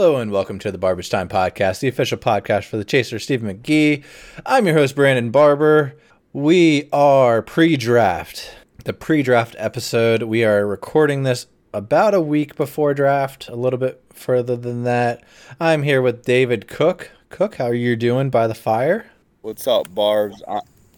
[0.00, 3.54] Hello and welcome to the Barber's Time Podcast, the official podcast for the Chaser Stephen
[3.54, 4.02] McGee.
[4.46, 5.94] I'm your host, Brandon Barber.
[6.32, 8.50] We are pre draft,
[8.86, 10.22] the pre draft episode.
[10.22, 15.22] We are recording this about a week before draft, a little bit further than that.
[15.60, 17.10] I'm here with David Cook.
[17.28, 19.10] Cook, how are you doing by the fire?
[19.42, 20.42] What's up, Barbs?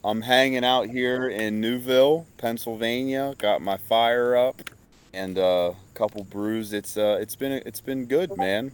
[0.04, 3.34] I'm hanging out here in Newville, Pennsylvania.
[3.36, 4.62] Got my fire up
[5.12, 6.72] and uh, a couple brews.
[6.72, 8.70] It's uh, it's been it's been good, man.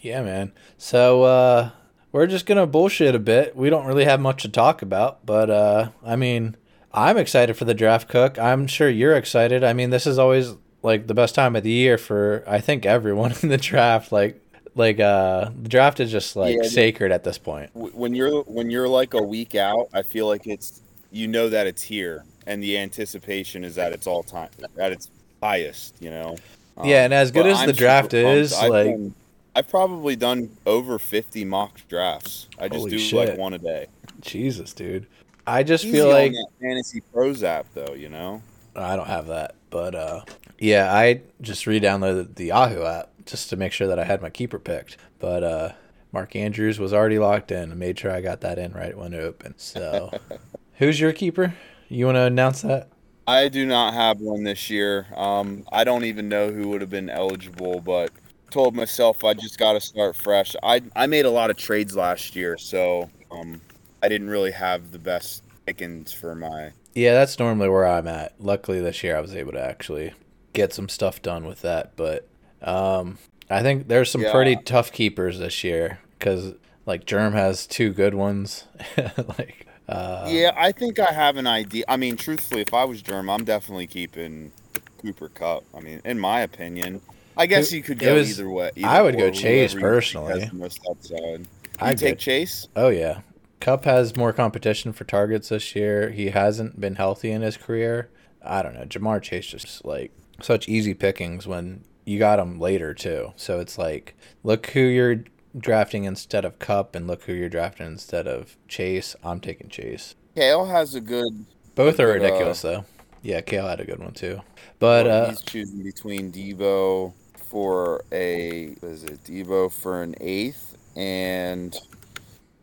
[0.00, 0.52] Yeah, man.
[0.76, 1.70] So uh,
[2.12, 3.56] we're just gonna bullshit a bit.
[3.56, 6.56] We don't really have much to talk about, but uh, I mean,
[6.92, 8.38] I'm excited for the draft, Cook.
[8.38, 9.62] I'm sure you're excited.
[9.64, 12.86] I mean, this is always like the best time of the year for I think
[12.86, 14.12] everyone in the draft.
[14.12, 14.40] Like,
[14.74, 17.70] like uh, the draft is just like Yeah, sacred at this point.
[17.74, 21.66] When you're when you're like a week out, I feel like it's you know that
[21.66, 25.10] it's here, and the anticipation is at its all time at its
[25.42, 25.96] highest.
[26.00, 26.36] You know.
[26.76, 28.38] Um, Yeah, and as good as the I'm draft super pumped.
[28.40, 29.14] is, I've like- done-
[29.54, 32.48] I've probably done over 50 mock drafts.
[32.58, 33.30] I just Holy do shit.
[33.30, 33.86] like one a day.
[34.20, 35.06] Jesus, dude.
[35.46, 37.94] I just Easy feel like that Fantasy Pros app, though.
[37.94, 38.42] You know.
[38.76, 40.20] I don't have that, but uh,
[40.58, 44.30] yeah, I just re-downloaded the Yahoo app just to make sure that I had my
[44.30, 44.96] keeper picked.
[45.18, 45.72] But uh,
[46.12, 47.72] Mark Andrews was already locked in.
[47.72, 49.54] I made sure I got that in right when it opened.
[49.58, 50.12] So,
[50.74, 51.54] who's your keeper?
[51.88, 52.88] You want to announce that?
[53.26, 55.06] I do not have one this year.
[55.14, 58.10] Um, I don't even know who would have been eligible, but
[58.50, 60.54] told myself I just got to start fresh.
[60.62, 63.60] I I made a lot of trades last year, so um,
[64.02, 66.72] I didn't really have the best pickings for my.
[66.94, 68.34] Yeah, that's normally where I'm at.
[68.40, 70.12] Luckily, this year I was able to actually
[70.52, 71.94] get some stuff done with that.
[71.96, 72.28] But
[72.62, 73.18] um,
[73.50, 74.32] I think there's some Yeah.
[74.32, 76.54] pretty tough keepers this year because
[76.86, 78.64] like Germ has two good ones.
[79.38, 81.84] like uh, yeah, I think I have an idea.
[81.88, 84.52] I mean, truthfully, if I was Germ, I'm definitely keeping
[85.00, 85.64] Cooper Kupp.
[85.74, 87.00] I mean, in my opinion,
[87.38, 88.70] I guess It- you could go was- either way.
[88.84, 90.50] I would go Chase whoever you think personally.
[90.52, 91.46] Most upside.
[91.80, 92.66] I'd take Chase.
[92.74, 93.20] Oh yeah,
[93.60, 96.10] Kupp has more competition for targets this year.
[96.10, 98.08] He hasn't been healthy in his career.
[98.44, 98.84] I don't know.
[98.84, 100.10] Ja'Marr Chase just like
[100.42, 103.32] such easy pickings when you got him later too.
[103.36, 105.22] So it's like look who you're
[105.56, 109.14] drafting instead of Kupp, and look who you're drafting instead of Chase.
[109.22, 110.14] I'm taking Chase.
[110.36, 112.84] Kale has a good Both are Good, uh, ridiculous though.
[113.22, 114.40] Yeah, Kale had a good one too.
[114.80, 117.12] But Well, uh, he's choosing between Deebo
[117.48, 121.76] for a what is it Deebo for an eighth and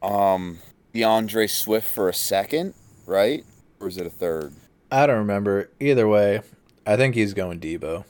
[0.01, 0.59] um
[0.94, 2.73] DeAndre Swift for a second,
[3.06, 3.44] right?
[3.79, 4.53] Or is it a third?
[4.91, 6.41] I don't remember either way.
[6.85, 8.06] I think he's going Deebo.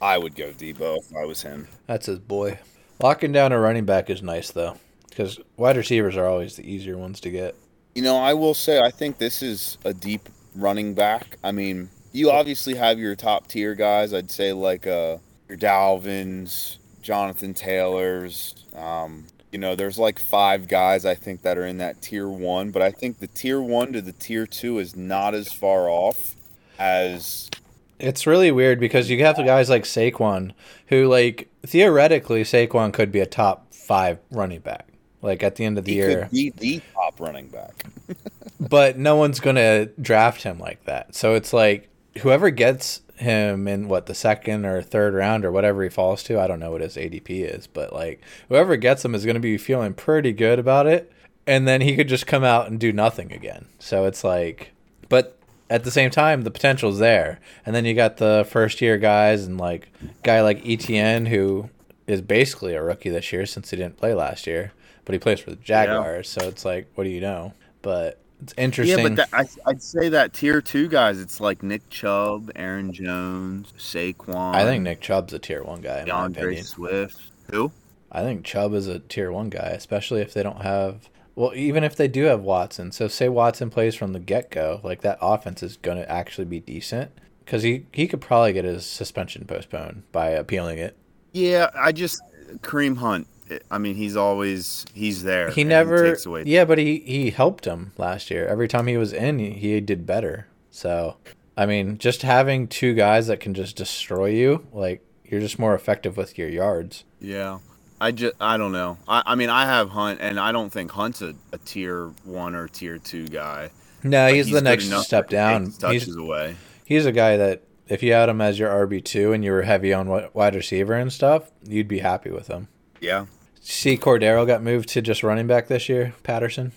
[0.00, 1.68] I would go Deebo if I was him.
[1.86, 2.58] That's his boy.
[3.02, 4.76] Locking down a running back is nice though,
[5.08, 7.54] because wide receivers are always the easier ones to get.
[7.94, 11.36] You know, I will say I think this is a deep running back.
[11.42, 14.14] I mean, you obviously have your top tier guys.
[14.14, 15.18] I'd say like uh
[15.50, 18.54] your Dalvins, Jonathan Taylors.
[18.74, 22.70] Um, you know, there's like five guys I think that are in that tier one,
[22.70, 26.36] but I think the tier one to the tier two is not as far off
[26.78, 27.50] as
[27.98, 30.52] It's really weird because you have guys like Saquon,
[30.86, 34.86] who like theoretically Saquon could be a top five running back,
[35.20, 36.22] like at the end of the he year.
[36.22, 37.86] could be the top running back.
[38.60, 41.16] but no one's gonna draft him like that.
[41.16, 45.82] So it's like whoever gets him in what the second or third round or whatever
[45.82, 49.14] he falls to, I don't know what his ADP is, but like whoever gets him
[49.14, 51.12] is gonna be feeling pretty good about it,
[51.46, 53.66] and then he could just come out and do nothing again.
[53.78, 54.72] So it's like,
[55.08, 55.36] but
[55.68, 59.46] at the same time, the potential's there, and then you got the first year guys
[59.46, 59.88] and like
[60.22, 61.70] guy like ETN who
[62.06, 64.72] is basically a rookie this year since he didn't play last year,
[65.04, 66.28] but he plays for the Jaguars.
[66.28, 67.54] So it's like, what do you know?
[67.82, 68.98] But it's interesting.
[68.98, 72.92] Yeah, but that, I, I'd say that tier two guys, it's like Nick Chubb, Aaron
[72.92, 74.54] Jones, Saquon.
[74.54, 76.64] I think Nick Chubb's a tier one guy in DeAndre.
[76.64, 77.20] Swift.
[77.50, 77.72] Who?
[78.12, 81.08] I think Chubb is a tier one guy, especially if they don't have.
[81.36, 84.80] Well, even if they do have Watson, so say Watson plays from the get go,
[84.82, 87.12] like that offense is going to actually be decent
[87.44, 90.96] because he he could probably get his suspension postponed by appealing it.
[91.32, 92.20] Yeah, I just
[92.62, 93.26] Kareem Hunt.
[93.70, 95.50] I mean, he's always he's there.
[95.50, 96.44] He never, takes away.
[96.46, 98.46] yeah, but he he helped him last year.
[98.46, 100.46] Every time he was in, he, he did better.
[100.70, 101.16] So,
[101.56, 105.74] I mean, just having two guys that can just destroy you, like you're just more
[105.74, 107.04] effective with your yards.
[107.20, 107.58] Yeah.
[108.00, 108.96] I just I don't know.
[109.06, 112.54] I, I mean I have Hunt and I don't think Hunt's a, a tier one
[112.54, 113.70] or tier two guy.
[114.02, 115.70] No, But he's, the next step down.
[115.72, 116.56] touches He's away.
[116.86, 119.62] he's a guy that if you had him as your RB two and you were
[119.62, 122.68] heavy on wide receiver and stuff, you'd be happy with him.
[123.00, 123.26] Yeah.
[123.60, 126.14] See, Cordarrelle got moved to just running back this year.
[126.22, 126.72] Patterson.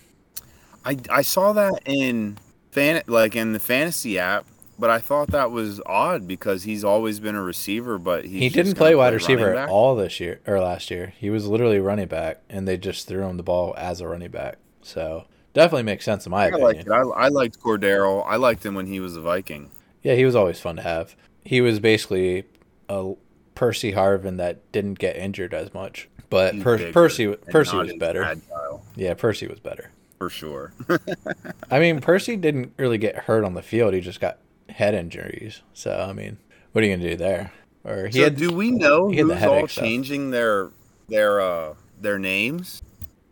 [0.84, 2.38] I I saw that in
[2.70, 4.46] fan like in the fantasy app
[4.78, 8.74] but I thought that was odd because he's always been a receiver, but he didn't
[8.74, 11.12] play wide running receiver at all this year or last year.
[11.16, 14.30] He was literally running back, and they just threw him the ball as a running
[14.30, 14.58] back.
[14.82, 16.86] So definitely makes sense in my I opinion.
[16.86, 16.90] it.
[16.90, 18.24] I, I liked Cordarrelle.
[18.26, 19.70] I liked him when he was a Viking.
[20.02, 21.14] Yeah, he was always fun to have.
[21.44, 22.44] He was basically
[22.88, 23.14] a
[23.54, 28.24] Percy Harvin that didn't get injured as much, but per- Percy Percy was better.
[28.24, 29.90] agile, Yeah, Percy was better.
[30.18, 30.72] for sure.
[31.70, 33.94] I mean, Percy didn't really get hurt on the field.
[33.94, 34.38] He just got
[34.68, 35.62] head injuries.
[35.74, 36.38] So I mean,
[36.72, 37.52] what are you gonna do there?
[37.84, 39.84] Or he so had do we know he had the who's all stuff.
[39.84, 40.70] changing their
[41.08, 42.82] their uh their names?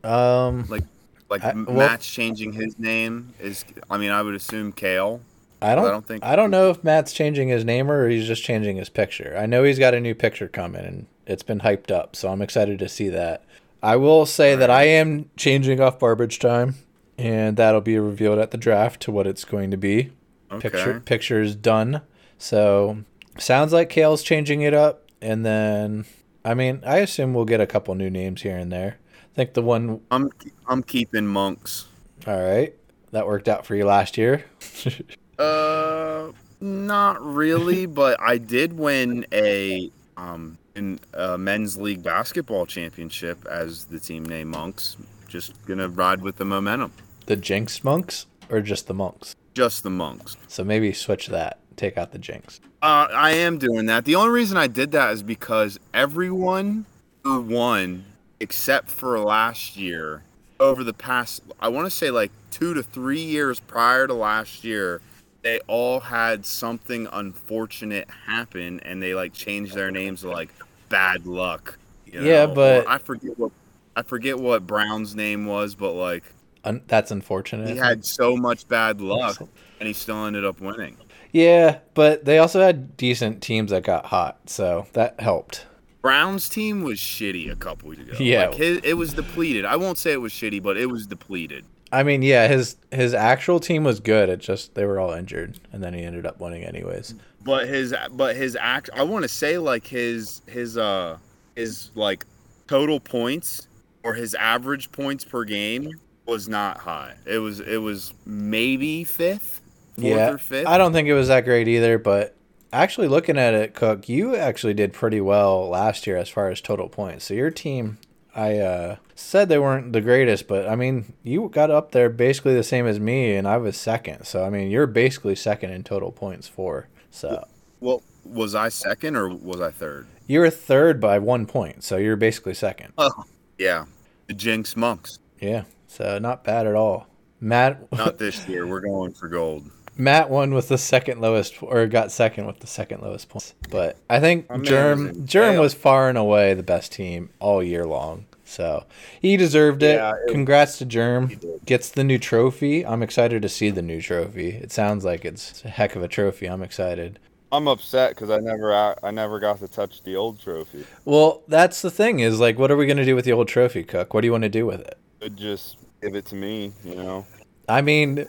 [0.04, 0.84] um Like
[1.28, 3.64] like I- well- Matt's changing his name is.
[3.90, 5.22] I mean, I would assume Kale.
[5.60, 8.26] I don't, I don't think- I don't know if Matt's changing his name or he's
[8.26, 9.36] just changing his picture.
[9.38, 12.42] I know he's got a new picture coming and it's been hyped up, so I'm
[12.42, 13.44] excited to see that.
[13.82, 16.76] I will say that I am changing off garbage time,
[17.18, 20.12] and that'll be revealed at the draft to what it's going to be.
[20.50, 20.68] Okay.
[20.68, 22.02] Picture picture's done.
[22.38, 23.04] So
[23.38, 26.04] sounds like Kale's changing it up, and then
[26.44, 28.98] I mean I assume we'll get a couple new names here and there.
[29.32, 30.30] I think the one I'm
[30.68, 31.86] I'm keeping monks.
[32.26, 32.74] all right
[33.12, 34.44] that worked out for you last year.
[35.38, 36.30] Uh,
[36.60, 43.84] not really, but I did win a um in a men's league basketball championship as
[43.84, 44.96] the team name Monks.
[45.28, 46.92] Just gonna ride with the momentum.
[47.26, 49.36] the Jinx monks or just the monks?
[49.54, 50.36] Just the Monks.
[50.48, 51.58] So maybe switch that.
[51.76, 52.60] Take out the Jinx.
[52.82, 54.04] Uh, I am doing that.
[54.04, 56.84] The only reason I did that is because everyone
[57.22, 58.04] who won,
[58.40, 60.22] except for last year,
[60.58, 64.64] over the past, I want to say like two to three years prior to last
[64.64, 65.00] year,
[65.42, 70.50] they all had something unfortunate happen and they like changed their names to like
[70.88, 71.78] bad luck.
[72.06, 73.52] you Yeah, but- Or I forget what
[73.94, 76.24] I forget what Brown's name was, but like
[76.64, 77.68] Un- that's unfortunate.
[77.68, 79.38] he had so much bad luck
[79.80, 80.96] and he still ended up winning.
[81.32, 85.66] yeah, but they also had decent teams that got hot, so that helped.
[86.02, 88.16] Brown's team was shitty a couple weeks ago.
[88.18, 88.46] Yeah.
[88.46, 89.64] like his, it was depleted.
[89.64, 91.64] I won't say it was shitty, but it was depleted.
[91.92, 94.30] I mean, yeah, his his actual team was good.
[94.30, 97.14] It just they were all injured, and then he ended up winning anyways.
[97.44, 98.88] But his, but his act.
[98.94, 101.18] I want to say like his his uh
[101.54, 102.24] his like
[102.66, 103.68] total points
[104.02, 105.90] or his average points per game
[106.26, 107.14] was not high.
[107.26, 109.60] It was it was maybe fifth,
[109.94, 110.66] fourth yeah, or fifth.
[110.66, 111.98] I don't think it was that great either.
[111.98, 112.34] But
[112.72, 116.62] actually, looking at it, Cook, you actually did pretty well last year as far as
[116.62, 117.26] total points.
[117.26, 117.98] So your team,
[118.34, 122.54] I uh, said they weren't the greatest, but I mean, you got up there basically
[122.54, 124.24] the same as me, and I was second.
[124.24, 126.88] So I mean, you're basically second in total points for.
[127.10, 127.46] So
[127.80, 130.06] well, was I second or was I third?
[130.26, 131.84] you were third by one point.
[131.84, 132.92] So you're basically second.
[132.96, 133.24] Oh,
[133.58, 133.84] yeah,
[134.26, 135.18] the Jinx Monks.
[135.40, 135.64] Yeah.
[135.88, 137.06] So not bad at all.
[137.40, 138.66] Matt Not this year.
[138.66, 139.70] We're going for gold.
[139.96, 143.54] Matt won with the second lowest, or got second with the second lowest points.
[143.70, 147.62] But I think man Germ was Germ was far and away the best team all
[147.62, 148.26] year long.
[148.44, 148.84] So
[149.20, 149.96] he deserved it.
[149.96, 151.38] Yeah, it- Congrats to Germ.
[151.64, 152.84] Gets the new trophy.
[152.84, 154.50] I'm excited to see the new trophy.
[154.50, 156.46] It sounds like it's a heck of a trophy.
[156.46, 157.18] I'm excited.
[157.50, 160.84] I'm upset because I never I never got to touch the old trophy.
[161.04, 163.84] Well, that's the thing is like, what are we gonna do with the old trophy,
[163.84, 164.14] Cook?
[164.14, 164.96] What do you want to do with it?
[165.20, 167.26] It just give it to me, you know.
[167.68, 168.26] I mean,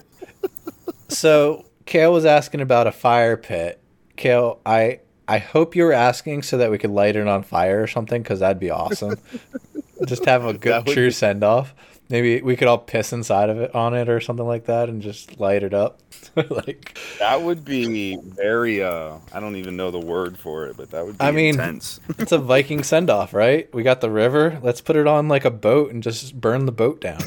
[1.10, 3.80] so Kale was asking about a fire pit.
[4.16, 7.82] Kale, I I hope you were asking so that we could light it on fire
[7.82, 9.18] or something, because that'd be awesome.
[10.06, 11.74] just have a good true be- send off.
[12.10, 15.02] Maybe we could all piss inside of it on it or something like that, and
[15.02, 16.00] just light it up.
[16.36, 20.92] like, That would be very uh I don't even know the word for it, but
[20.92, 22.00] that would be I mean, Intense.
[22.20, 23.74] it's a Viking send off, right?
[23.74, 24.60] We got the river.
[24.62, 27.22] Let's put it on like a boat and just burn the boat down.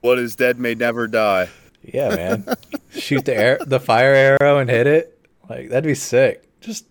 [0.00, 1.50] What is dead may never die.
[1.92, 2.46] Yeah, man.
[2.90, 5.18] Shoot the air, the fire arrow, and hit it.
[5.48, 6.44] Like that'd be sick.
[6.60, 6.86] Just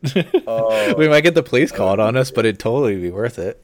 [0.47, 0.93] Oh.
[0.97, 3.63] we might get the police called on us, but it'd totally be worth it.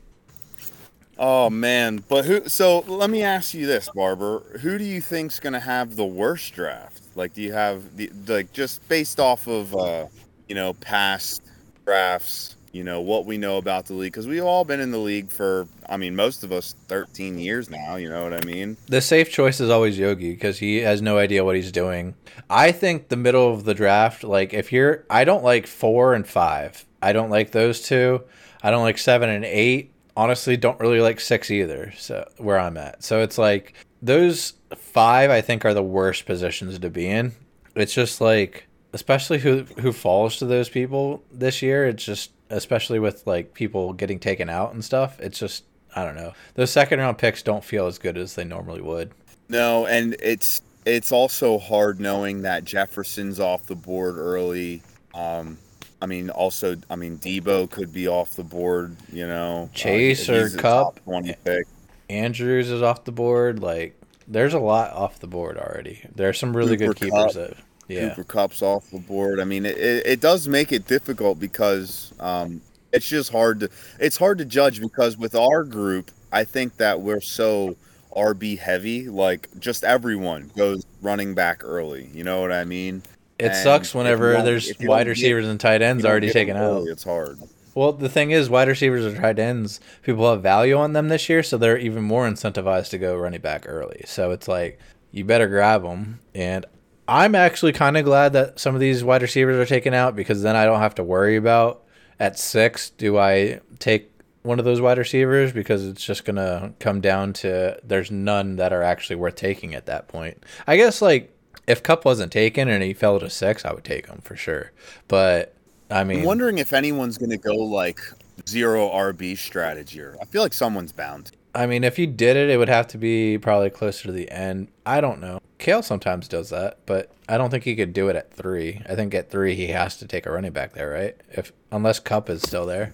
[1.18, 2.48] Oh man, but who?
[2.50, 4.40] So let me ask you this, Barber.
[4.62, 7.02] Who do you think's gonna have the worst draft?
[7.16, 10.08] Like, do you have the like just based off of uh,
[10.50, 11.42] you know past
[11.86, 12.55] drafts?
[12.76, 15.30] You know what we know about the league because we've all been in the league
[15.30, 15.66] for.
[15.88, 17.96] I mean, most of us 13 years now.
[17.96, 18.76] You know what I mean?
[18.88, 22.16] The safe choice is always Yogi because he has no idea what he's doing.
[22.50, 26.28] I think the middle of the draft, like if you're, I don't like four and
[26.28, 26.86] five.
[27.02, 28.24] I don't like those two.
[28.62, 29.94] I don't like seven and eight.
[30.18, 31.94] Honestly, don't really like six either.
[31.98, 35.32] So where I'm at, so it's like those five.
[35.32, 37.32] I think are the worst positions to be in.
[37.74, 41.86] It's just like, especially who who falls to those people this year.
[41.86, 45.20] It's just, especially with like people getting taken out and stuff.
[45.20, 45.64] It's just,
[45.96, 46.34] I don't know.
[46.56, 49.12] Those second round picks don't feel as good as they normally would.
[49.50, 54.82] No, and it's it's also hard knowing that Jefferson's off the board early.
[55.14, 55.58] Um,
[56.02, 58.96] I mean, also, I mean, Deebo could be off the board.
[59.12, 61.04] You know, Chase Uh, or Kupp.
[61.04, 61.68] twenty pick.
[62.10, 63.60] Andrews is off the board.
[63.62, 66.02] Like, there's a lot off the board already.
[66.14, 67.34] There are some really good keepers Kupp.
[67.34, 68.10] that, yeah.
[68.10, 69.40] Cooper Kupp's off the board.
[69.40, 72.62] I mean, it, it, does make it difficult because um,
[72.92, 77.02] it's just hard to it's hard to judge because with our group, I think that
[77.02, 77.76] we're so
[78.16, 79.10] RB heavy.
[79.10, 82.10] Like just everyone goes running back early.
[82.14, 83.04] You know what I mean?
[83.38, 86.88] It And sucks whenever there's wide don't get- receivers and tight ends already taken out.
[86.88, 87.40] It's hard.
[87.74, 91.28] Well, the thing is, wide receivers or tight ends, people have value on them this
[91.28, 94.02] year, so they're even more incentivized to go running back early.
[94.06, 94.80] So it's like
[95.12, 96.22] you better grab them.
[96.34, 96.66] And
[97.08, 100.42] I'm actually kind of glad that some of these wide receivers are taken out because
[100.42, 101.84] then I don't have to worry about
[102.20, 107.02] at six, do I take one of those wide receivers because it's just gonna come
[107.02, 110.44] down to there's none that are actually worth taking at that point.
[110.68, 111.36] I guess like
[111.68, 114.72] if Kupp wasn't taken and he fell to six, I would take him for sure.
[115.08, 115.56] But
[115.90, 118.00] I mean, I'm wondering if anyone's going to go like
[118.48, 120.02] zero RB strategy.
[120.02, 121.32] Or I feel like someone's bound.
[121.56, 124.30] I mean, if you did it, it would have to be probably closer to the
[124.30, 124.68] end.
[124.86, 125.40] I don't know.
[125.58, 128.82] Kale sometimes does that, but I don't think he could do it at three.
[128.88, 131.16] I think at three he has to take a running back there, right?
[131.32, 132.94] If unless Kupp is still there.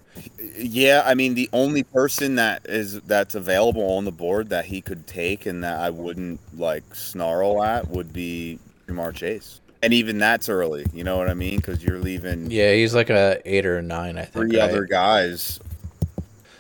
[0.56, 4.80] Yeah, I mean the only person that is that's available on the board that he
[4.80, 9.60] could take and that I wouldn't like snarl at would be Ja'Marr Chase.
[9.82, 11.56] And even that's early, you know what I mean?
[11.58, 14.50] Because you're leaving Yeah, he's like a eight or a nine, I think.
[14.52, 14.70] three right?
[14.70, 15.60] other guys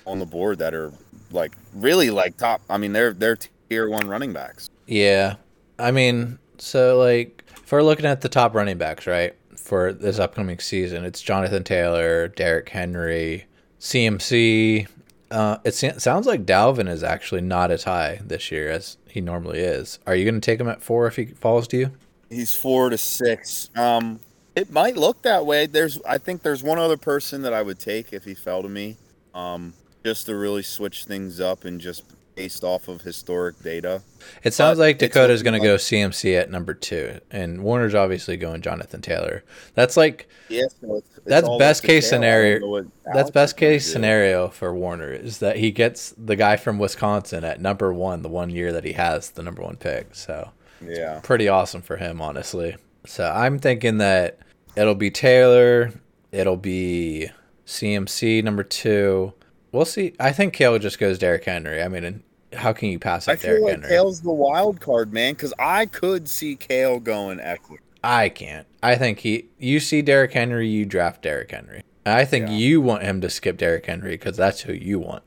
[0.08, 0.91] on the board that are
[1.33, 2.61] like really like top.
[2.69, 3.38] I mean, they're they're
[3.69, 4.69] tier one running backs.
[4.88, 5.35] Yeah.
[5.79, 10.19] I mean, so like if we're looking at the top running backs, right, for this
[10.19, 13.45] upcoming season, it's Jonathan Taylor, Derrick Henry,
[13.79, 14.88] CMC.
[15.31, 19.59] Uh, it sounds like Dalvin is actually not as high this year as he normally
[19.59, 20.00] is.
[20.05, 21.91] Are you going to take him at four if he falls to you?
[22.29, 23.69] He's four to six.
[23.77, 24.19] Um,
[24.55, 25.67] it might look that way.
[25.67, 28.67] There's, I think there's one other person that I would take if he fell to
[28.67, 28.97] me.
[29.33, 29.73] Um,
[30.03, 32.03] just to really switch things up and just
[32.36, 34.01] based off of historic data.
[34.43, 38.38] It sounds But like Dakota's going to go CMC at number two, and Warner's obviously
[38.38, 39.43] going Jonathan Taylor.
[39.75, 42.24] That's like Yeah, so it's, it's That's best case Taylor.
[42.24, 42.91] I don't scenario.
[43.13, 43.91] That's best case do.
[43.91, 48.29] scenario for Warner is that he gets the guy from Wisconsin at number one the
[48.29, 50.15] one year that he has the number one pick.
[50.15, 51.20] So Yeah.
[51.22, 52.77] pretty awesome for him, honestly.
[53.05, 54.39] So I'm thinking that
[54.75, 55.91] it'll be Taylor,
[56.31, 57.29] it'll be
[57.65, 59.34] CMC number two.
[59.72, 60.13] We'll see.
[60.20, 61.82] I think Kale just goes Derrick Henry.
[61.82, 62.24] I mean,
[62.54, 63.90] how can you pass I up feel Derrick like Henry?
[63.90, 67.78] Kale's the wild card, man, because I could see Kale going Ekeler.
[68.04, 68.68] I can't.
[68.84, 69.46] I think he.
[69.60, 71.84] You see Derrick Henry, you draft Derrick Henry.
[72.06, 72.56] I think Yeah.
[72.56, 75.24] you want him to skip Derrick Henry because that's who you want.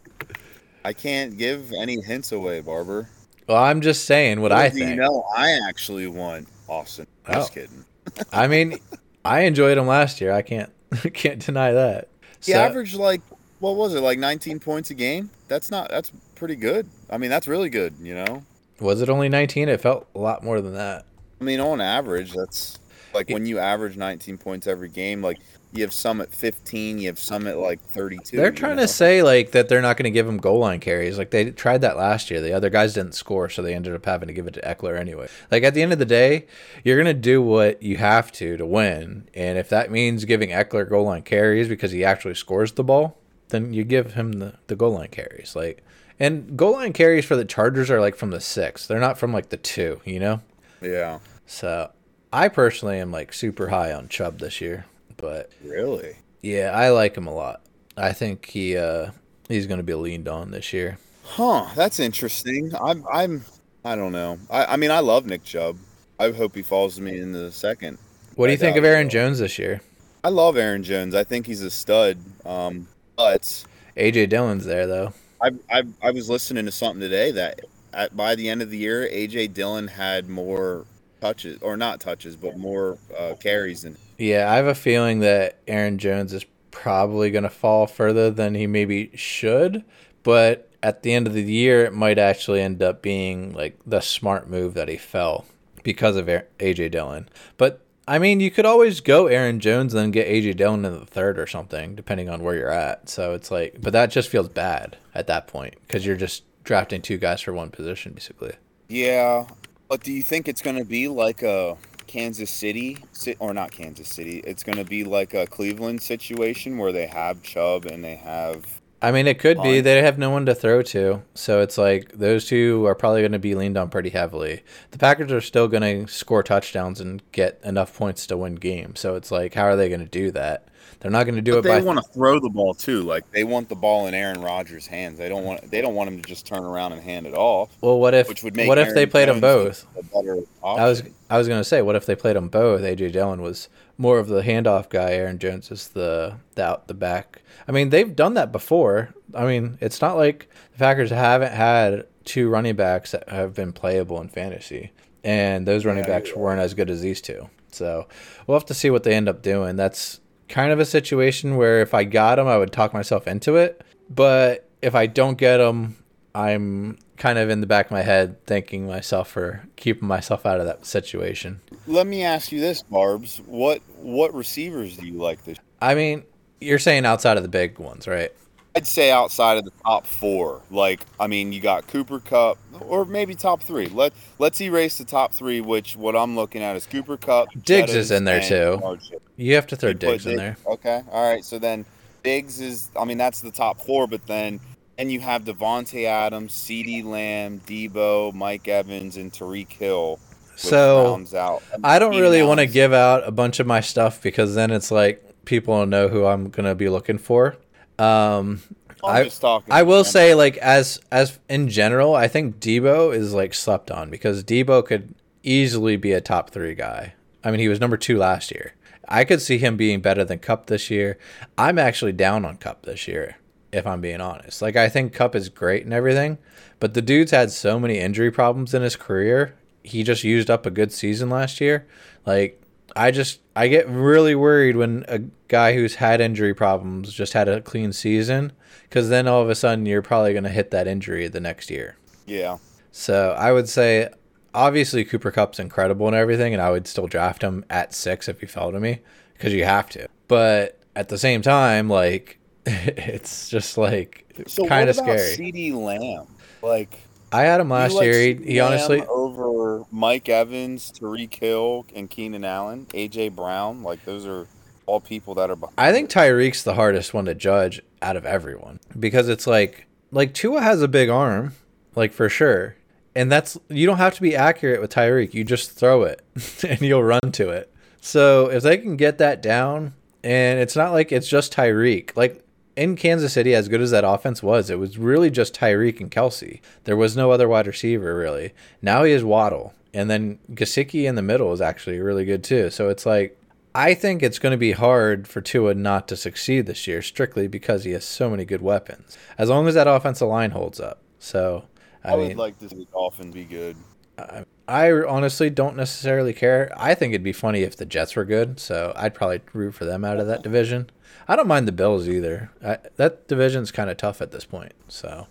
[0.84, 3.08] I can't give any hints away, Barber.
[3.46, 4.90] well, I'm just saying what I do think.
[4.90, 7.06] You know, I actually want Austin.
[7.28, 7.34] Oh.
[7.34, 7.54] Just Oh.
[7.54, 7.84] kidding.
[8.32, 8.78] I mean,
[9.24, 10.32] I enjoyed him last year.
[10.32, 10.70] I can't
[11.14, 12.08] can't deny that.
[12.42, 13.20] He So- averaged like
[13.62, 15.30] what was it, like 19 points a game?
[15.46, 15.88] That's not.
[15.88, 16.88] That's pretty good.
[17.08, 17.94] I mean, that's really good.
[18.00, 18.42] You know.
[18.80, 19.68] was it only 19?
[19.68, 21.06] It felt a lot more than that.
[21.40, 22.78] I mean, on average, that's
[23.14, 25.22] like when you average 19 points every game.
[25.22, 25.38] Like
[25.72, 28.36] you have some at 15, you have some at like 32.
[28.36, 28.82] They're you trying know?
[28.82, 31.16] to say like that they're not going to give him goal line carries.
[31.16, 32.40] Like they tried that last year.
[32.40, 34.98] The other guys didn't score, so they ended up having to give it to Ekeler
[34.98, 35.28] anyway.
[35.52, 36.46] Like at the end of the day,
[36.82, 40.50] you're going to do what you have to to win, and if that means giving
[40.50, 43.21] Ekeler goal line carries because he actually scores the ball,
[43.52, 45.54] then you give him the the goal line carries.
[45.54, 45.84] Like
[46.18, 48.86] and goal line carries for the Chargers are like from the six.
[48.86, 50.00] They're not from like the two.
[50.04, 50.40] You know.
[50.80, 51.20] Yeah.
[51.46, 51.90] So
[52.32, 56.16] I personally am like super high on Chubb this year, but Really.
[56.42, 57.60] yeah, I like him a lot.
[57.96, 59.10] I think he uh
[59.48, 60.98] he's going to be leaned on this year.
[61.24, 62.72] Huh, that's interesting.
[62.82, 63.44] I'm I'm
[63.84, 64.38] I don't know.
[64.50, 65.76] I, I mean I love Nick Chubb.
[66.18, 67.98] I hope he falls to me in the second.
[68.34, 69.08] What do I you think of Aaron.
[69.10, 69.80] Jones this year?
[70.24, 71.14] I love Aaron Jones.
[71.14, 72.16] I think he's a stud.
[72.46, 72.88] Um
[73.22, 73.64] but
[73.96, 75.12] AJ Dillon's there though.
[75.40, 77.60] I I I was listening to something today that
[77.92, 80.84] at by the end of the year AJ Dillon had more
[81.20, 85.58] touches or not touches but more uh, carries than Yeah, I have a feeling that
[85.68, 89.84] Aaron Jones is probably going to fall further than he maybe should,
[90.22, 94.00] but at the end of the year it might actually end up being like the
[94.00, 95.44] smart move that he fell
[95.84, 97.28] because of AJ Dillon.
[97.56, 100.98] But I mean, you could always go Aaron Jones and then get AJ Dillon in
[100.98, 103.08] the third or something, depending on where you're at.
[103.08, 107.00] So it's like, but that just feels bad at that point because you're just drafting
[107.00, 108.54] two guys for one position, basically.
[108.88, 109.46] Yeah,
[109.88, 111.76] but do you think it's going to be like a
[112.08, 112.98] Kansas City,
[113.38, 114.38] or not Kansas City?
[114.40, 118.81] It's going to be like a Cleveland situation where they have Chubb and they have
[119.02, 122.12] I mean, it could be they have no one to throw to, so it's like
[122.12, 124.62] those two are probably going to be leaned on pretty heavily.
[124.92, 129.00] The Packers are still going to score touchdowns and get enough points to win games.
[129.00, 130.68] So it's like, how are they going to do that?
[131.00, 131.80] They're not going to do But it they by.
[131.80, 133.02] want to throw the ball too.
[133.02, 135.18] Like They want the ball in Aaron Rodgers' hands.
[135.18, 135.68] They don't want.
[135.70, 138.28] They don't want him to just turn around and hand it off, well, what if?
[138.28, 138.68] which would make.
[138.68, 139.84] What if they Aaron played them both?
[139.98, 140.38] A better.
[140.62, 142.82] I was I was gonna say, what if they played them both?
[142.82, 145.12] AJ Dillon was more of the handoff guy.
[145.12, 147.42] Aaron Jones is the, the out the back.
[147.68, 149.14] I mean, they've done that before.
[149.34, 153.72] I mean, it's not like the Packers haven't had two running backs that have been
[153.72, 154.92] playable in fantasy,
[155.24, 157.48] and those running Yeah, backs you're weren't as good as these two.
[157.70, 158.06] So
[158.46, 159.76] we'll have to see what they end up doing.
[159.76, 163.56] That's kind of a situation where if I got them, I would talk myself into
[163.56, 163.84] it.
[164.10, 165.96] But if I don't get them,
[166.34, 170.60] I'm kind of in the back of my head thanking myself for keeping myself out
[170.60, 171.60] of that situation.
[171.86, 173.38] Let me ask you this, Barb's.
[173.46, 175.58] What what receivers do you like this?
[175.80, 176.24] I mean,
[176.60, 178.32] you're saying outside of the big ones, right?
[178.74, 180.62] I'd say outside of the top four.
[180.70, 183.86] Like, I mean, you got Cooper Kupp, or maybe top three.
[183.86, 185.60] Let Let's erase the top three.
[185.60, 187.48] Which what I'm looking at is Cooper Kupp.
[187.64, 188.80] Diggs is in there, too.
[188.82, 189.16] Archer.
[189.36, 190.56] You have to throw put Diggs in there.
[190.66, 191.44] Okay, all right.
[191.44, 191.84] So then
[192.22, 192.90] Diggs is.
[192.98, 194.06] I mean, that's the top four.
[194.06, 194.58] But then
[194.98, 200.18] and you have Davante Adams, CeeDee Lamb, Deebo, Mike Evans, and Tyreek Hill.
[200.54, 201.62] So out.
[201.82, 204.90] I don't really want to give out a bunch of my stuff because then it's
[204.90, 207.56] like people will know who I'm gonna be looking for.
[207.98, 208.62] Um,
[209.04, 209.30] I-.
[209.70, 210.04] I will man.
[210.04, 214.84] say, like as as in general, I think Deebo is like slept on because Deebo
[214.86, 217.14] could easily be a top three guy.
[217.44, 218.74] I mean, he was number two last year.
[219.08, 221.18] I could see him being better than Kupp this year.
[221.58, 223.36] I'm actually down on Kupp this year,
[223.72, 224.62] if I'm being honest.
[224.62, 226.38] Like I think Kupp is great and everything,
[226.78, 229.56] but the dude's had so many injury problems in his career.
[229.82, 231.86] He just used up a good season last year.
[232.24, 232.61] Like
[232.94, 237.48] I just I get really worried when a guy who's had injury problems just had
[237.48, 238.52] a clean season
[238.88, 241.70] because then all of a sudden you're probably going to hit that injury the next
[241.70, 241.96] year.
[242.26, 242.58] Yeah.
[242.90, 244.10] So I would say
[244.54, 248.40] obviously Cooper Kupp's incredible and everything, and I would still draft him at six if
[248.40, 249.00] he fell to me
[249.34, 250.08] because you have to.
[250.28, 255.36] But at the same time, like it's just like So kind of scary.
[255.36, 256.26] CeeDee Lamb?
[256.62, 256.98] Like
[257.32, 258.20] I had him last year.
[258.20, 259.50] He, he honestly, over
[259.90, 263.82] Mike Evans, Tyreek Hill, and Keenan Allen, AJ Brown.
[263.82, 264.46] Like those are
[264.86, 265.74] all people that are behind.
[265.78, 270.34] I think Tyreek's the hardest one to judge out of everyone because it's like like
[270.34, 271.54] Tua has a big arm,
[271.94, 272.76] like for sure.
[273.14, 275.34] And that's you don't have to be accurate with Tyreek.
[275.34, 276.22] You just throw it
[276.68, 277.72] and you'll run to it.
[278.00, 282.16] So if they can get that down and it's not like it's just Tyreek.
[282.16, 282.44] Like
[282.76, 286.10] in Kansas City, as good as that offense was, it was really just Tyreek and
[286.10, 286.60] Kelce.
[286.84, 288.52] There was no other wide receiver really.
[288.80, 289.74] Now he is Waddle.
[289.94, 292.70] And then Gesicki in the middle is actually really good too.
[292.70, 293.38] So it's like
[293.74, 297.46] I think it's going to be hard for Tua not to succeed this year, strictly
[297.46, 299.16] because he has so many good weapons.
[299.38, 301.00] As long as that offensive line holds up.
[301.18, 301.64] So,
[302.04, 303.76] I, I, would mean, like to see Dolphins be good.
[304.18, 306.72] I, I honestly don't necessarily care.
[306.76, 308.60] I think it'd be funny if the Jets were good.
[308.60, 310.88] So I'd probably root for them out of that division.
[311.28, 312.50] I don't mind the Bills either.
[312.64, 314.72] I, that division's kind of tough at this point.
[314.88, 315.26] So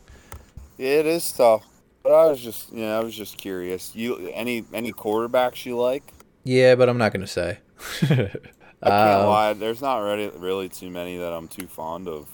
[0.77, 1.65] It is tough,
[2.03, 3.95] but I was just, you know, I was just curious.
[3.95, 6.03] You any any quarterbacks you like?
[6.43, 7.59] yeah, but I'm not going to say.
[8.03, 9.53] I can't Um, lie.
[9.53, 12.27] There's not really really too many that I'm too fond of.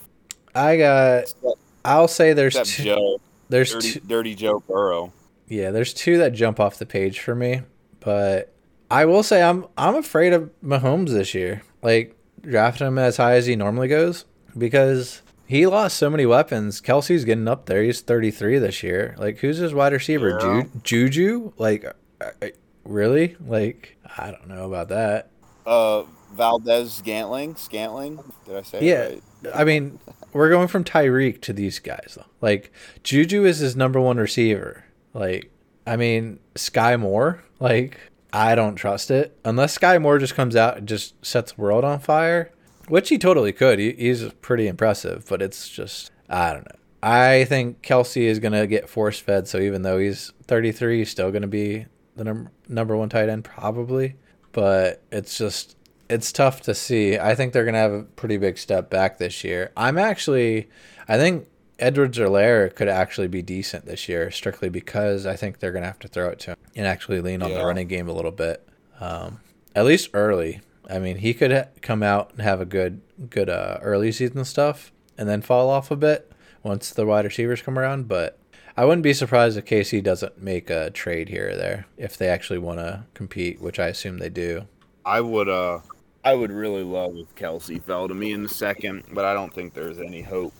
[0.54, 1.22] I got.
[1.22, 1.46] Except,
[1.84, 5.12] I'll say there's two, Joe, there's dirty, two, dirty Joe Burrow.
[5.48, 7.62] Yeah, there's two that jump off the page for me,
[8.00, 8.52] but
[8.90, 11.62] I will say I'm I'm afraid of Mahomes this year.
[11.82, 14.24] Like drafting him as high as he normally goes
[14.56, 16.80] because he lost so many weapons.
[16.80, 17.82] Kelce's getting up there.
[17.82, 19.14] He's 33 this year.
[19.18, 20.38] Like who's his wide receiver?
[20.40, 20.62] Yeah.
[20.62, 21.52] Ju- Juju?
[21.56, 21.84] Like
[22.20, 22.48] uh, uh,
[22.84, 23.36] really?
[23.40, 25.30] Like I don't know about that.
[25.64, 27.56] Uh, Valdes-Scantling.
[27.56, 28.18] Scantling.
[28.46, 28.84] Did I say?
[28.84, 29.04] Yeah.
[29.06, 29.22] right?
[29.54, 29.98] I mean,
[30.32, 32.26] we're going from Tyreek to these guys though.
[32.40, 34.84] Like Juju is his number one receiver.
[35.18, 35.50] Like
[35.86, 37.42] I mean, Skyy Moore.
[37.60, 37.98] Like
[38.32, 41.84] I don't trust it unless Skyy Moore just comes out and just sets the world
[41.84, 42.52] on fire,
[42.88, 43.78] which he totally could.
[43.78, 46.78] He, he's pretty impressive, but it's just I don't know.
[47.02, 49.48] I think Kelce is gonna get force fed.
[49.48, 53.44] So even though he's 33, he's still gonna be the num- number one tight end
[53.44, 54.16] probably.
[54.52, 55.76] But it's just
[56.08, 57.18] it's tough to see.
[57.18, 59.72] I think they're gonna have a pretty big step back this year.
[59.76, 60.68] I'm actually,
[61.08, 65.86] I think Edwards-Helaire could actually be decent this year, strictly because I think they're gonna
[65.86, 68.30] have to throw it to him and actually lean on the running game a little
[68.32, 68.66] bit,
[69.00, 69.40] um,
[69.74, 70.60] at least early.
[70.90, 74.44] I mean, he could ha- come out and have a good, good uh, early season
[74.44, 78.08] stuff, and then fall off a bit once the wide receivers come around.
[78.08, 78.38] But
[78.76, 82.28] I wouldn't be surprised if KC doesn't make a trade here or there if they
[82.28, 84.66] actually want to compete, which I assume they do.
[85.04, 85.80] I would uh
[86.24, 89.52] I would really love if Kelce fell to me in the second, but I don't
[89.52, 90.52] think there's any hope.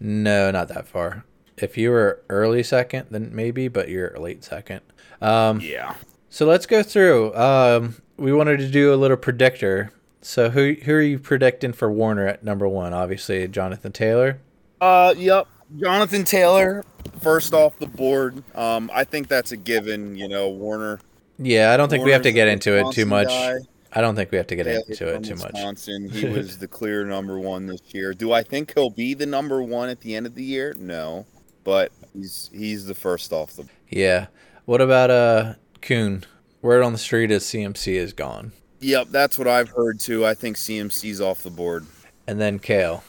[0.00, 1.24] No, not that far.
[1.56, 4.80] If you were early second, then maybe, but you're late second.
[5.22, 5.94] Um, Yeah.
[6.28, 7.34] So let's go through.
[7.34, 9.90] Um, we wanted to do a little predictor.
[10.20, 12.92] So who who are you predicting for Warner at number one?
[12.92, 14.38] Obviously, Jonathan Taylor.
[14.80, 15.46] Uh, yep.
[15.80, 16.84] Jonathan Taylor,
[17.20, 18.42] first off the board.
[18.54, 20.14] Um, I think that's a given.
[20.16, 20.98] You know, Warner.
[21.38, 23.28] Yeah, I don't think we have to get into it too much.
[23.28, 23.58] guy.
[23.92, 25.52] I don't think we have to get Taylor into it too much.
[25.52, 26.08] Wisconsin.
[26.10, 28.12] He was the clear number one this year.
[28.12, 30.74] Do I think he'll be the number one at the end of the year?
[30.78, 31.26] No,
[31.64, 33.68] but he's he's the first off the.
[33.88, 34.26] Yeah.
[34.64, 36.24] What about uh Kuhn?
[36.62, 40.26] Word on the street is CMC is gone, Yep, that's what I've heard too.
[40.26, 41.86] I think CMC's off the board.
[42.26, 43.04] and then Kale.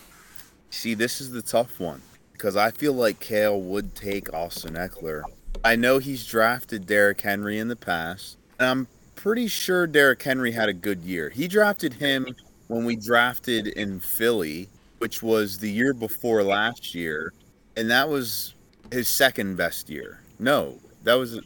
[0.70, 2.02] See, this is the tough one
[2.34, 5.24] because I feel like Kale would take Austin Ekeler.
[5.66, 8.88] I know he's drafted Derrick Henry in the past, and I'm
[9.18, 11.30] pretty sure Derrick Henry had a good year.
[11.30, 12.26] He drafted him
[12.68, 17.34] when we drafted in Philly, which was the year before last year,
[17.76, 18.54] and that was
[18.92, 20.22] his second best year.
[20.40, 21.42] No, that was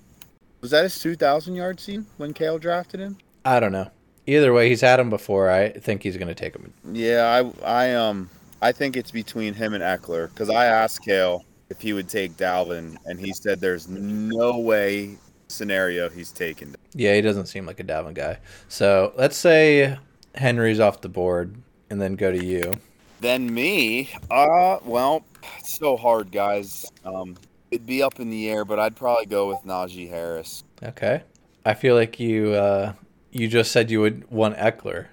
[0.60, 3.18] was that his 2,000 yard scene when Kale drafted him?
[3.46, 3.90] I don't know.
[4.28, 5.50] Either way, he's had him before.
[5.50, 6.72] I think he's going to take him.
[6.92, 8.30] Yeah, I I um
[8.62, 12.34] I think it's between him and Ekeler because I asked Kale if he would take
[12.34, 15.18] Dalvin, and he said there's no way
[15.52, 16.76] scenario he's taking.
[16.94, 18.40] Yeah, he doesn't seem like a Dalvin guy.
[18.68, 19.98] So let's say
[20.36, 21.56] Henry's off the board,
[21.90, 22.72] and then go to you.
[23.20, 25.24] Then me, uh, well,
[25.60, 26.92] it's so hard, guys.
[27.06, 27.36] Um,
[27.70, 30.64] it'd be up in the air, but I'd probably go with Najee Harris.
[30.82, 31.24] Okay.
[31.66, 32.94] I feel like you uh,
[33.32, 35.08] you just said you would want Ekeler,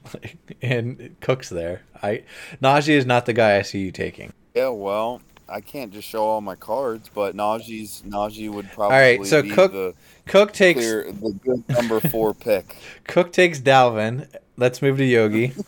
[0.62, 1.82] and Cook's there.
[2.02, 2.24] I
[2.62, 4.32] Najee is not the guy I see you taking.
[4.54, 9.02] Yeah, well, I can't just show all my cards, but Najee's Najee would probably All
[9.02, 9.94] right, so be Cook the
[10.26, 12.76] Cook takes clear, the good number four pick.
[13.04, 14.26] Cook takes Dalvin.
[14.56, 15.52] Let's move to Yogi.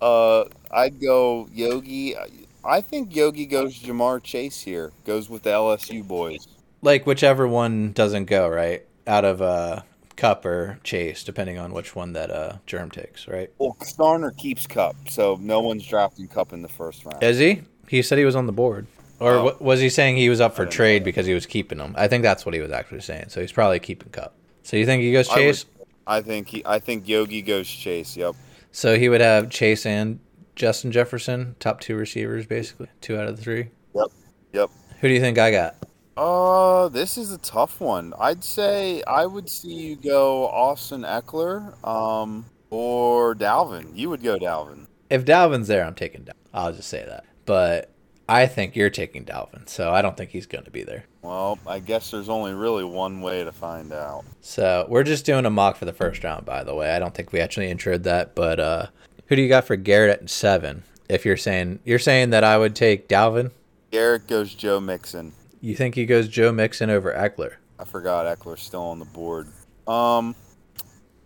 [0.00, 2.14] Uh, I'd go Yogi.
[2.62, 4.92] I think Yogi goes Ja'Marr Chase here.
[5.06, 6.46] Goes with the LSU boys.
[6.82, 9.80] like whichever one doesn't go right out of uh,
[10.16, 13.26] Kupp or Chase, depending on which one that uh, Germ takes.
[13.26, 13.50] Right?
[13.56, 17.22] Well, Starner keeps Kupp, so no one's drafting Kupp in the first round.
[17.22, 17.62] Is he?
[17.88, 18.86] He said he was on the board.
[19.20, 19.56] Or Oh.
[19.60, 21.94] was he saying he was up for trade because he was keeping them?
[21.96, 23.26] I think that's what he was actually saying.
[23.28, 24.34] So he's probably keeping Kupp.
[24.64, 25.66] So you think he goes I would- Chase?
[26.06, 26.62] I think he.
[26.66, 28.16] I think Yogi goes Chase.
[28.16, 28.34] Yep.
[28.72, 30.18] So he would have Chase and
[30.56, 33.68] Justin Jefferson, top two receivers, basically two out of the three.
[33.94, 34.06] Yep.
[34.52, 34.70] Yep.
[35.00, 35.76] Who do you think I got?
[36.16, 38.12] Uh, this is a tough one.
[38.18, 43.96] I'd say I would see you go Austin Ekeler, um, or Dalvin.
[43.96, 44.86] You would go Dalvin.
[45.10, 46.32] If Dalvin's there, I'm taking Dalvin.
[46.52, 47.24] I'll just say that.
[47.46, 47.90] But
[48.28, 51.04] I think you're taking Dalvin, so I don't think he's going to be there.
[51.22, 54.24] Well, I guess there's only really one way to find out.
[54.40, 56.94] So we're just doing a mock for the first round, by the way.
[56.94, 58.86] I don't think we actually introed that, but uh,
[59.26, 60.82] who do you got for Garrett at seven?
[61.08, 63.50] If you're saying you're saying that I would take Dalvin,
[63.90, 65.32] Garrett goes Joe Mixon.
[65.60, 67.54] you think he goes Joe Mixon over Ekeler?
[67.78, 69.48] I forgot Ekeler's still on the board.
[69.86, 70.34] Um,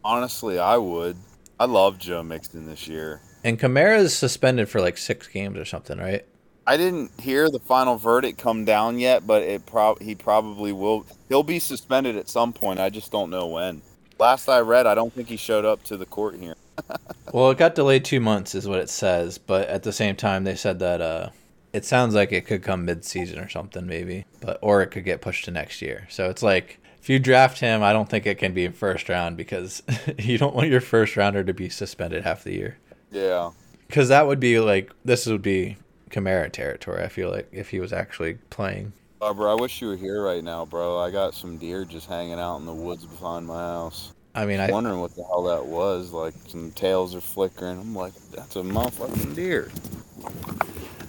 [0.05, 1.17] honestly, I would.
[1.61, 3.21] I love Joe Mixon this year.
[3.45, 6.25] And Kamara is suspended for like six games or something, right?
[6.67, 11.07] I didn't hear the final verdict come down yet, but it prob he probably will.
[11.29, 12.79] He'll be suspended at some point.
[12.79, 13.81] I just don't know when.
[14.19, 16.55] Last I read, I don't think he showed up to the court here.
[17.31, 19.37] Well, it got delayed two months, is what it says.
[19.37, 21.29] But at the same time, they said that uh,
[21.75, 25.21] it sounds like it could come mid-season or something, maybe, but or it could get
[25.21, 26.07] pushed to next year.
[26.09, 29.11] So it's like if you draft him, I don't think it can be in first
[29.11, 29.83] round because
[30.19, 32.79] you don't want your first rounder to be suspended half the year.
[33.11, 33.51] Yeah.
[33.87, 35.77] Because that would be like this would be
[36.11, 37.03] Kamara territory.
[37.03, 38.93] I feel like if he was actually playing.
[39.21, 40.99] Uh, bro, I wish you were here right now, bro.
[40.99, 44.13] I got some deer just hanging out in the woods behind my house.
[44.35, 46.13] I mean, I'm Wondering what the hell that was.
[46.13, 47.81] Like some tails are flickering.
[47.81, 49.71] I'm like, that's a motherfucking deer.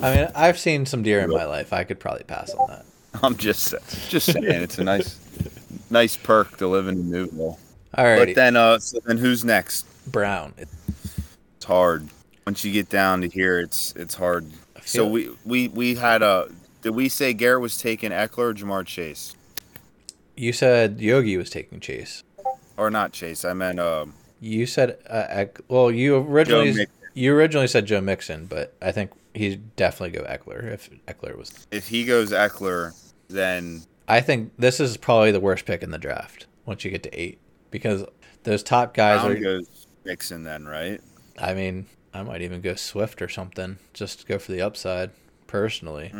[0.01, 1.73] I mean, I've seen some deer in my life.
[1.73, 2.85] I could probably pass on that.
[3.23, 3.75] I'm just
[4.09, 5.19] just saying, it's a nice
[5.89, 7.59] nice perk to live in Newville.
[7.95, 8.27] All right.
[8.27, 9.85] But then, uh, so then who's next?
[10.11, 10.53] Brown.
[11.69, 12.09] Hard.
[12.47, 14.47] Once you get down to here, it's it's hard.
[14.85, 16.49] So we we we had a.
[16.81, 19.35] Did we say Garrett was taking Ekeler or Ja'Marr Chase?
[20.35, 22.23] you said Yogi was taking Chase.
[22.77, 23.45] Or not Chase?
[23.45, 24.15] I meant um.
[24.39, 29.11] You said uh, Eck- well, you originally you originally said Joe Mixon, but I think
[29.35, 31.67] he'd definitely go Ekeler if Ekeler was.
[31.69, 32.93] If he goes Ekeler,
[33.27, 37.03] then I think this is probably the worst pick in the draft once you get
[37.03, 37.37] to eight
[37.69, 38.05] because
[38.43, 39.39] those top guys Brown are.
[39.39, 40.43] goes Mixon.
[40.43, 41.01] Then right?
[41.41, 45.11] I mean, I might even go Swift or something just to go for the upside.
[45.47, 46.11] Personally,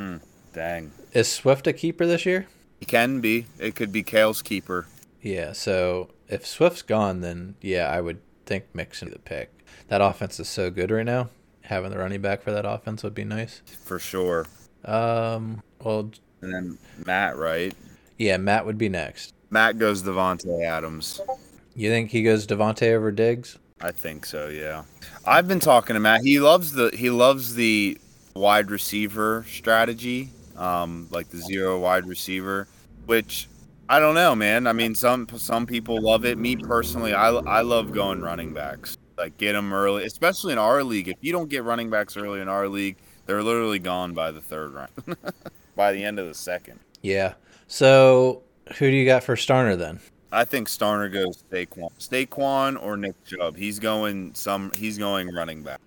[0.54, 0.92] Dang.
[1.14, 2.48] is Swift a keeper this year?
[2.80, 3.46] He can be.
[3.60, 4.88] It could be Kale's keeper.
[5.22, 5.52] Yeah.
[5.54, 9.52] So if Swift's gone, then yeah, I would think Mixon the pick.
[9.90, 11.30] That offense is so good right now.
[11.62, 13.62] having the running back for that offense would be nice.
[13.84, 14.48] for sure.
[14.86, 16.10] Um, well,
[16.42, 17.74] And then Matt, right?
[18.18, 19.34] yeah, Matt would be next.
[19.52, 21.22] Matt goes Davante Adams.
[21.76, 23.58] You think he goes Davante over Diggs?
[23.82, 24.84] I think so, yeah.
[25.26, 26.22] I've been talking to Matt.
[26.22, 27.98] He loves the he loves the
[28.36, 32.68] wide receiver strategy, um, like the zero wide receiver,
[33.06, 33.48] which
[33.88, 34.68] I don't know, man.
[34.68, 36.38] I mean, some some people love it.
[36.38, 38.98] Me personally, I I love going running backs.
[39.18, 41.08] Like get them early, especially in our league.
[41.08, 44.42] If you don't get running backs early in our league, they're literally gone by the
[44.42, 44.92] third round,
[45.76, 46.80] by the end of the second.
[47.02, 47.34] Yeah.
[47.68, 48.44] So
[48.78, 50.00] who do you got for Starner then?
[50.32, 53.58] I think Starner goes Saquon, Saquon or Nick Chubb.
[53.58, 54.72] He's going some.
[54.76, 55.80] He's going running back.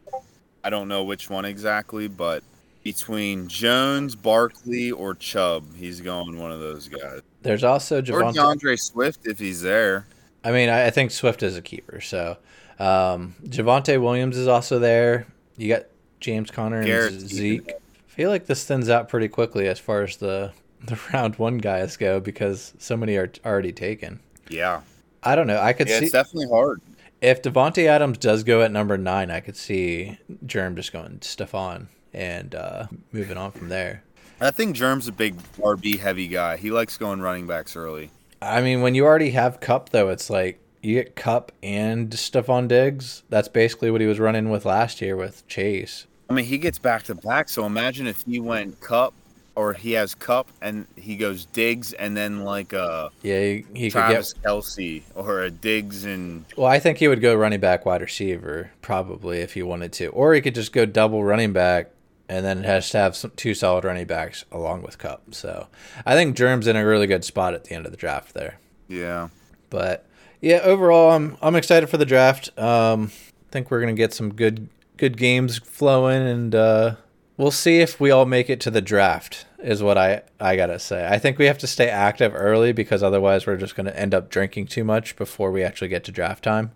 [0.65, 2.43] I don't know which one exactly, but
[2.83, 7.21] between Jones, Barkley, or Chubb, he's going one of those guys.
[7.43, 10.07] There's also Or DeAndre Swift if he's there.
[10.45, 12.01] I mean, I, I think Swift is a keeper.
[12.01, 12.37] So
[12.79, 15.27] um, Javonte Williams is also there.
[15.57, 15.85] You got
[16.21, 17.71] James Conner and Garrett Zeke.
[17.71, 20.53] I feel like this thins out pretty quickly as far as the
[20.85, 24.19] the round one guys go because so many are already taken.
[24.53, 24.83] Yeah,
[25.23, 25.61] I don't know.
[25.61, 26.81] I could yeah, see it's definitely hard.
[27.21, 31.87] if Davante Adams does go at number nine, I could see Germ just going Stefon
[32.13, 34.05] and uh, moving on from there.
[34.41, 36.57] I think Germ's a big RB heavy guy.
[36.57, 38.11] He likes going running backs early.
[38.41, 42.67] I mean, when you already have Kupp, though, it's like you get Kupp and Stefon
[42.67, 43.23] Diggs.
[43.29, 46.07] That's basically what he was running with last year with Chase.
[46.29, 47.49] I mean, he gets back to back.
[47.49, 49.15] So imagine if he went Kupp,
[49.55, 53.91] or he has Kupp and he goes Diggs, and then like uh Yeah, he, he
[53.91, 54.43] could Travis get.
[54.45, 58.71] Kelce or a Diggs and Well, I think he would go running back, wide receiver,
[58.81, 61.91] probably if he wanted to, or he could just go double running back,
[62.29, 65.35] and then it has to have some, two solid running backs along with Kupp.
[65.35, 65.67] So
[66.07, 68.59] I think Germ's in a really good spot at the end of the draft there.
[68.89, 69.29] yeah.
[69.71, 70.07] But
[70.43, 72.51] yeah, overall, I'm I'm excited for the draft.
[72.59, 73.11] Um,
[73.49, 76.97] I think we're gonna get some good good games flowing, and uh,
[77.37, 79.47] we'll see if we all make it to the draft.
[79.59, 81.07] Is what I I gotta say.
[81.07, 84.29] I think we have to stay active early because otherwise we're just gonna end up
[84.29, 86.73] drinking too much before we actually get to draft time.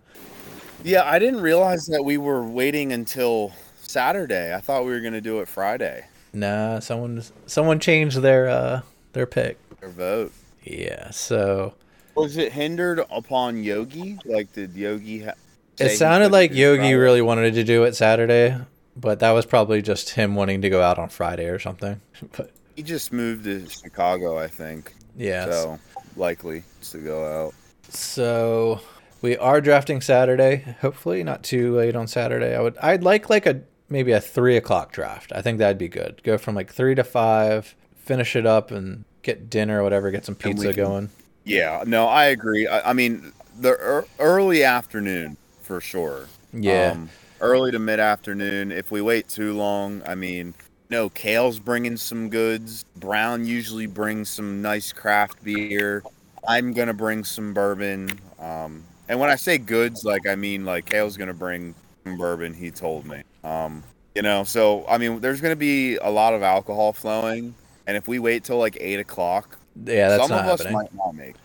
[0.83, 4.53] Yeah, I didn't realize that we were waiting until Saturday.
[4.53, 6.05] I thought we were gonna do it Friday.
[6.33, 8.81] Nah, someone someone changed their uh
[9.13, 9.57] their pick.
[9.81, 10.31] Or vote.
[10.63, 11.73] Yeah, so
[12.15, 14.17] Was it hindered upon Yogi?
[14.25, 15.23] Like, did Yogi?
[15.23, 15.33] Ha-
[15.79, 16.93] it sounded like Yogi Friday?
[16.95, 18.57] really wanted to do it Saturday,
[18.99, 22.01] but that was probably just him wanting to go out on Friday or something.
[22.35, 24.93] But He just moved to Chicago, I think.
[25.15, 25.79] yeah, So
[26.15, 27.53] likely to go out.
[27.89, 28.81] So
[29.21, 30.75] we are drafting Saturday.
[30.81, 32.55] Hopefully not too late on Saturday.
[32.55, 35.31] I would I'd like like a maybe a three o'clock draft.
[35.33, 36.21] I think that'd be good.
[36.23, 40.25] Go from like three to five, finish it up and get dinner or whatever, get
[40.25, 41.09] some pizza can- going.
[41.45, 42.67] Yeah, no, I agree.
[42.67, 46.27] I, I mean, the ear early afternoon for sure.
[46.51, 46.91] Yeah.
[46.91, 47.09] Um,
[47.41, 48.71] early to mid afternoon.
[48.71, 50.53] If we wait too long, I mean,
[50.89, 52.85] no, Kale's bringing some goods.
[52.95, 56.03] Brown usually brings some nice craft beer.
[56.47, 58.09] I'm gonna bring some bourbon.
[58.39, 62.53] Um, and when I say goods, like I mean like Kale's gonna bring some bourbon.
[62.53, 63.23] He told me.
[63.43, 63.83] Um,
[64.15, 67.53] you know, so I mean, there's gonna be a lot of alcohol flowing.
[67.85, 70.73] And if we wait till like eight o'clock, Yeah, that's some of us happening.
[70.73, 71.35] might not make.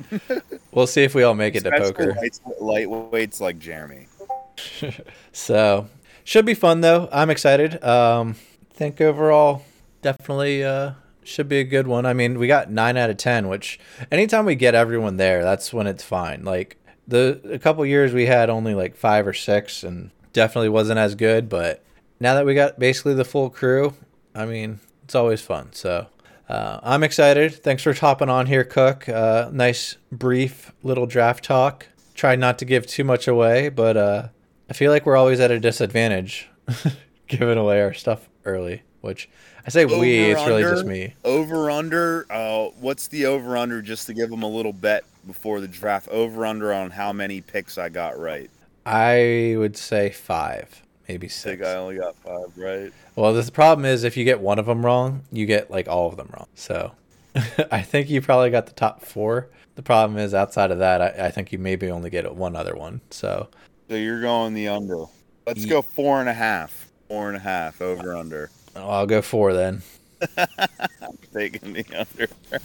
[0.73, 2.15] We'll see if we all make it to poker.
[2.15, 4.07] lights- lightweights like Jeremy.
[5.33, 5.89] So
[6.25, 7.09] should be fun though.
[7.11, 7.83] I'm excited.
[7.83, 8.37] Um,
[8.71, 9.65] think overall
[10.03, 10.93] definitely uh,
[11.25, 12.05] should be a good one.
[12.05, 15.73] I mean, we got nine out of ten, which anytime we get everyone there, that's
[15.73, 16.45] when it's fine.
[16.45, 16.77] Like
[17.09, 21.15] the a couple years we had only like five or six, and definitely wasn't as
[21.15, 21.49] good.
[21.49, 21.85] But
[22.21, 23.95] now that we got basically the full crew,
[24.35, 25.73] I mean, it's always fun.
[25.73, 26.07] So.
[26.49, 27.55] Uh, I'm excited.
[27.55, 29.09] Thanks for hopping on here, Cook.
[29.09, 31.87] Uh, nice, brief little draft talk.
[32.15, 34.29] Tried not to give too much away, but uh,
[34.73, 36.49] I feel like we're always at a disadvantage
[37.29, 39.29] giving away our stuff early, which
[39.67, 41.13] I say we, it's really just me.
[41.27, 42.25] Over under.
[42.31, 43.83] Uh, what's the over under?
[43.83, 46.09] Just to give them a little bet before the draft.
[46.09, 48.51] Over under on how many picks I got right.
[48.87, 51.61] I would say five, maybe I six.
[51.61, 52.95] think I only got five right.
[53.15, 56.09] Well, the problem is if you get one of them wrong, you get like all
[56.09, 56.49] of them wrong.
[56.55, 56.93] So
[57.71, 59.51] I think you probably got the top four.
[59.75, 62.75] The problem is outside of that, I, I think you maybe only get one other
[62.75, 63.03] one.
[63.11, 63.51] So
[63.93, 65.05] So you're going the under.
[65.47, 66.91] Let's go four and a half.
[67.09, 68.49] Four and a half over under.
[68.75, 69.83] Oh, I'll go four then.
[71.35, 72.29] Taking the under.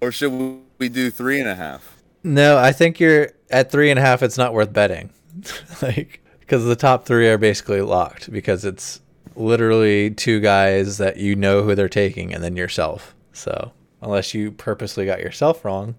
[0.00, 0.32] or should
[0.76, 2.02] we do three and a half?
[2.24, 4.24] No, I think you're at three and a half.
[4.24, 5.10] It's not worth betting,
[5.82, 9.00] like because the top three are basically locked because it's
[9.36, 13.14] literally two guys that you know who they're taking and then yourself.
[13.32, 15.94] So unless you purposely got yourself wrong,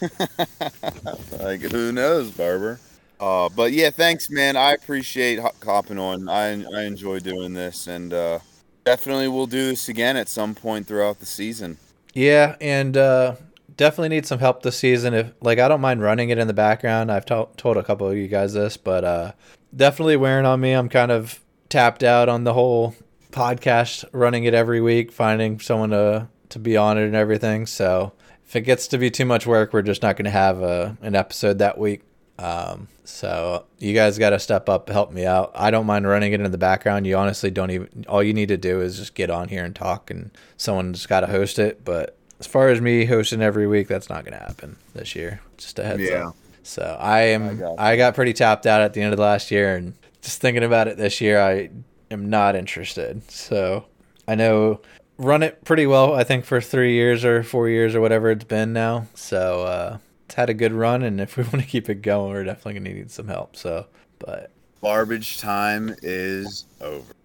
[1.38, 2.80] Like who knows, Barber?
[3.20, 4.56] Uh, but yeah, thanks, man.
[4.56, 6.28] I appreciate hopping on.
[6.28, 8.38] I I enjoy doing this, and uh,
[8.84, 11.78] definitely we'll do this again at some point throughout the season.
[12.14, 13.36] Yeah, and uh,
[13.76, 15.14] definitely need some help this season.
[15.14, 17.10] If like I don't mind running it in the background.
[17.10, 19.32] I've to- told a couple of you guys this, but uh,
[19.74, 20.72] definitely wearing on me.
[20.72, 22.94] I'm kind of tapped out on the whole
[23.32, 27.66] podcast, running it every week, finding someone to to be on it and everything.
[27.66, 28.12] So
[28.46, 30.96] if it gets to be too much work, we're just not going to have a,
[31.02, 32.02] an episode that week.
[32.38, 35.52] Um, so you guys got to step up, help me out.
[35.54, 37.06] I don't mind running it in the background.
[37.06, 38.04] You honestly don't even.
[38.08, 41.20] All you need to do is just get on here and talk, and someone's got
[41.20, 41.84] to host it.
[41.84, 45.40] But as far as me hosting every week, that's not going to happen this year.
[45.58, 46.28] Just a heads Yeah.
[46.28, 46.36] up.
[46.64, 47.48] So I am.
[47.50, 49.94] I got I got pretty tapped out at the end of the last year, and
[50.22, 51.68] just thinking about it this year, I
[52.10, 53.30] am not interested.
[53.30, 53.84] So
[54.26, 54.80] I know
[55.18, 56.14] run it pretty well.
[56.14, 59.06] I think for three years or four years or whatever it's been now.
[59.14, 62.32] So uh, it's had a good run, and if we want to keep it going,
[62.32, 63.56] we're definitely gonna need some help.
[63.56, 63.86] So,
[64.18, 64.50] but
[64.82, 67.12] Garbage time is over.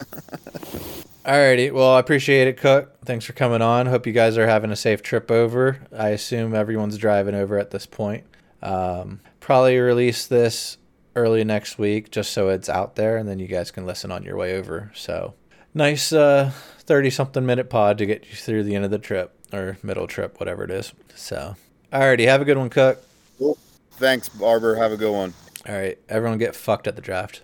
[1.26, 1.70] Alrighty.
[1.70, 3.04] Well, I appreciate it, Cook.
[3.04, 3.84] Thanks for coming on.
[3.84, 5.78] Hope you guys are having a safe trip over.
[5.96, 8.24] I assume everyone's driving over at this point.
[8.62, 10.78] Um, probably release this
[11.14, 14.22] early next week just so it's out there and then you guys can listen on
[14.22, 14.90] your way over.
[14.94, 15.34] So,
[15.74, 19.36] nice uh 30 something minute pod to get you through the end of the trip
[19.52, 20.92] or middle trip, whatever it is.
[21.14, 21.56] So,
[21.92, 22.26] alrighty.
[22.26, 23.02] Have a good one, Cook.
[23.92, 24.76] Thanks, Barber.
[24.76, 25.34] Have a good one.
[25.68, 25.98] All right.
[26.08, 27.42] Everyone get fucked at the draft.